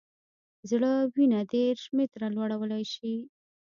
[0.69, 3.13] زړه وینه دېرش متره لوړولی شي.